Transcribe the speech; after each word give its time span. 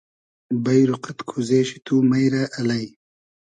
بݷرو 0.63 0.95
قئد 1.03 1.19
کوزې 1.29 1.61
شی 1.67 1.77
تو 1.85 1.95
مݷ 2.09 2.23
رۂ 2.33 2.43
الݷ 2.59 2.83